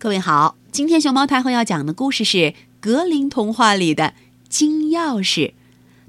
[0.00, 4.14] 各位好，今天熊猫太后要讲的故事是格林童话里的
[4.48, 5.52] 金钥匙，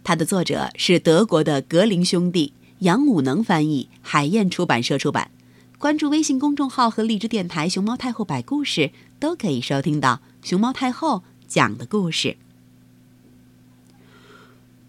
[0.02, 5.30] 它的作者是德国的格林兄弟，杨武能翻译，海燕出版社出版。
[5.78, 12.38] 关注微信公众号和荔枝电台“熊猫太后摆故事”，都可以收听到熊猫太后讲的故事。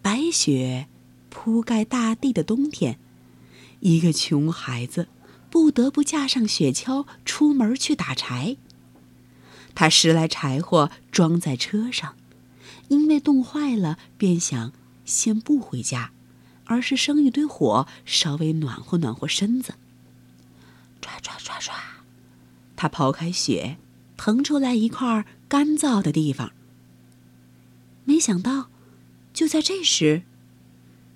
[0.01, 0.87] 白雪
[1.29, 3.01] 铺盖大地的冬天，
[3.81, 5.09] 一个穷孩子
[5.51, 8.57] 不得不架上雪橇出门去打柴。
[9.75, 12.15] 他拾来柴火装在车上，
[12.89, 14.73] 因为冻坏了，便想
[15.05, 16.13] 先不回家，
[16.67, 19.75] 而是生一堆火，稍微暖和暖和身子。
[21.01, 21.73] 唰唰唰唰，
[22.77, 23.79] 他刨开雪，
[24.17, 26.53] 腾出来一块干燥的地方。
[28.05, 28.69] 没想到，
[29.33, 30.23] 就在这时，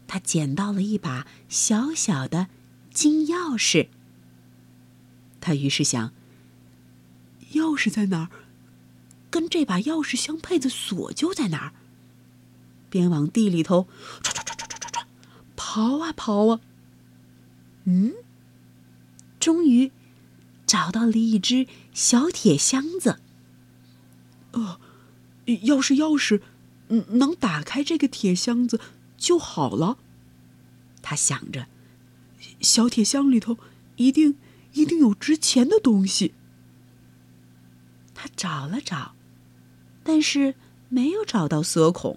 [0.09, 2.49] 他捡到了一把小小的
[2.93, 3.89] 金钥匙。
[5.41, 6.13] 他于是想：
[7.53, 8.31] 钥匙在哪儿？
[9.37, 11.75] 跟这把钥匙相配的锁就在哪儿。
[12.89, 13.87] 边往地里头
[14.23, 15.05] 唰唰唰唰唰唰唰
[15.55, 16.61] 刨啊刨啊，
[17.85, 18.15] 嗯，
[19.39, 19.93] 终于
[20.67, 23.21] 找到了一只小铁箱子。
[24.53, 24.81] 呃，
[25.65, 26.41] 要是钥匙
[26.89, 28.81] 能打开这个铁箱子
[29.19, 29.99] 就好了。
[31.03, 31.67] 他想着，
[32.63, 33.59] 小铁箱里头
[33.97, 34.39] 一定
[34.73, 36.33] 一定有值钱的东西。
[38.15, 39.15] 他找了找。
[40.07, 40.55] 但是
[40.89, 42.17] 没有找到锁孔。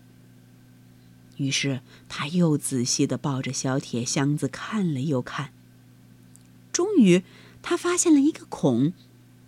[1.37, 5.51] 于是他又仔细的抱着小铁箱子看了又看。
[6.71, 7.23] 终于，
[7.63, 8.93] 他发现了一个孔，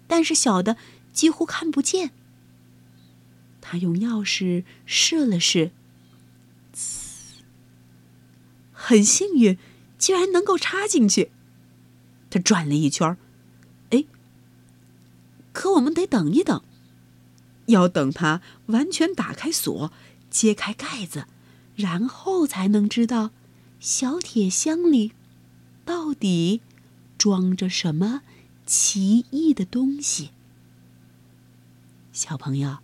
[0.07, 0.75] 但是小的
[1.13, 2.09] 几乎看不见。
[3.61, 5.69] 他用钥匙试了试，
[8.73, 9.59] 很幸运，
[9.99, 11.29] 居然能够插进去。
[12.31, 13.15] 他转了一圈，
[13.91, 14.05] 哎，
[15.53, 16.63] 可我们得等一等。
[17.71, 19.91] 要等它完全打开锁，
[20.29, 21.25] 揭开盖子，
[21.75, 23.31] 然后才能知道
[23.79, 25.11] 小铁箱里
[25.83, 26.61] 到底
[27.17, 28.21] 装着什么
[28.65, 30.29] 奇异的东西。
[32.13, 32.77] 小朋友，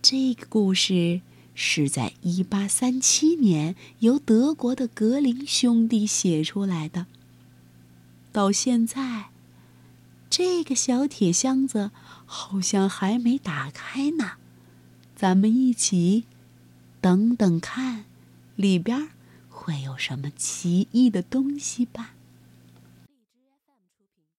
[0.00, 1.20] 这个故事
[1.54, 7.06] 是在一八三七年由德国的格林兄弟写出来的，
[8.30, 9.30] 到现在。
[10.30, 11.90] 这个小铁箱子
[12.26, 14.32] 好像还没打开呢，
[15.16, 16.24] 咱们一起
[17.00, 18.04] 等等看，
[18.54, 19.08] 里边
[19.48, 22.14] 会有什么奇异的东西吧。